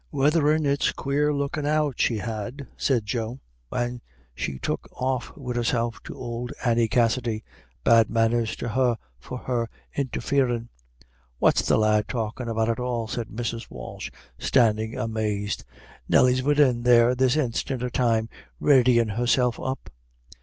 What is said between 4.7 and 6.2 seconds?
off wid herself to